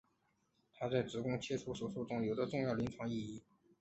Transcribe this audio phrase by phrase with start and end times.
[0.73, 3.43] 它在子宫切除术中有重要临床意义。